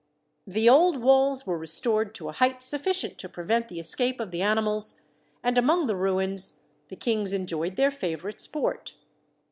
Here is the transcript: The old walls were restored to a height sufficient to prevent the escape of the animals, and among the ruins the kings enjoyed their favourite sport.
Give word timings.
The 0.47 0.67
old 0.67 0.97
walls 0.97 1.45
were 1.45 1.59
restored 1.59 2.15
to 2.15 2.27
a 2.27 2.31
height 2.31 2.63
sufficient 2.63 3.19
to 3.19 3.29
prevent 3.29 3.67
the 3.67 3.79
escape 3.79 4.19
of 4.19 4.31
the 4.31 4.41
animals, 4.41 5.01
and 5.43 5.59
among 5.59 5.85
the 5.85 5.95
ruins 5.95 6.61
the 6.87 6.95
kings 6.95 7.33
enjoyed 7.33 7.75
their 7.75 7.91
favourite 7.91 8.39
sport. 8.39 8.95